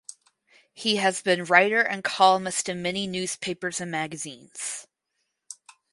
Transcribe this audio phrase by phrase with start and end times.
[0.73, 4.87] He has been writer and columnist in many newspapers and magazines.